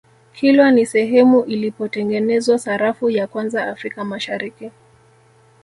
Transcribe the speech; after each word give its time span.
kilwa 0.33 0.71
ni 0.71 0.85
sehemu 0.85 1.43
ilipotengenezwa 1.45 2.59
sarafu 2.59 3.09
ya 3.09 3.27
kwanza 3.27 3.67
africa 3.67 3.97
mashariki 4.03 4.71